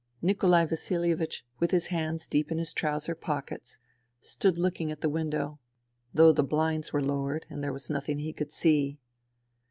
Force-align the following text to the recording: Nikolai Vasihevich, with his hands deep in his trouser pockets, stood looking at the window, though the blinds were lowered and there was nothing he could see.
Nikolai 0.23 0.65
Vasihevich, 0.65 1.43
with 1.59 1.69
his 1.69 1.85
hands 1.93 2.25
deep 2.25 2.51
in 2.51 2.57
his 2.57 2.73
trouser 2.73 3.13
pockets, 3.13 3.77
stood 4.19 4.57
looking 4.57 4.89
at 4.91 5.01
the 5.01 5.09
window, 5.09 5.59
though 6.11 6.31
the 6.31 6.41
blinds 6.41 6.91
were 6.91 7.03
lowered 7.03 7.45
and 7.51 7.63
there 7.63 7.69
was 7.71 7.87
nothing 7.87 8.17
he 8.17 8.33
could 8.33 8.51
see. 8.51 8.97